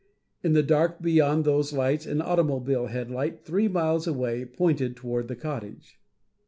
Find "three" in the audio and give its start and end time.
3.45-3.67